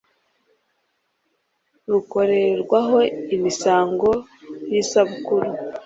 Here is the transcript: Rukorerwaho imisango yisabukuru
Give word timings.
Rukorerwaho 1.91 2.99
imisango 3.35 4.09
yisabukuru 4.73 5.49